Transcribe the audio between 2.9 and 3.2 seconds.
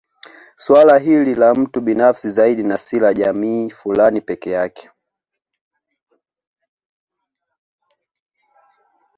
la